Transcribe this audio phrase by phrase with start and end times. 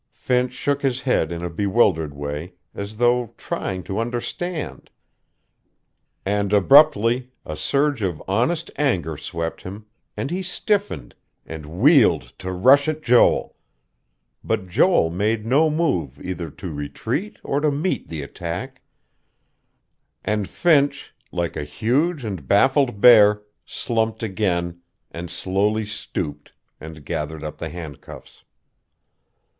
[0.13, 4.89] Finch shook his head in a bewildered way, as though trying to understand;
[6.25, 9.85] and abruptly, a surge of honest anger swept him,
[10.17, 11.13] and he stiffened,
[11.45, 13.55] and wheeled to rush at Joel.
[14.43, 18.81] But Joel made no move either to retreat or to meet the attack;
[20.25, 24.81] and Finch, like a huge and baffled bear, slumped again,
[25.11, 28.43] and slowly stooped, and gathered up the handcuffs....